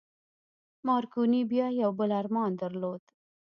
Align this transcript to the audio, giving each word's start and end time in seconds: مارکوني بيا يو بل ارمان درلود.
مارکوني 0.87 1.41
بيا 1.51 1.67
يو 1.81 1.89
بل 1.99 2.11
ارمان 2.21 2.51
درلود. 2.61 3.03